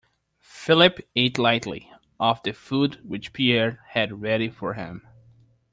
[0.63, 5.07] Philip ate lightly of the food which Pierre had ready for him.